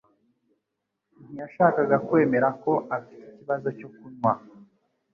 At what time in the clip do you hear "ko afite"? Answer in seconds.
2.63-3.23